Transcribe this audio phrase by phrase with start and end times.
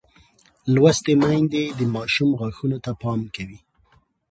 [0.73, 3.59] لوستې میندې د ماشوم غاښونو ته پام کوي.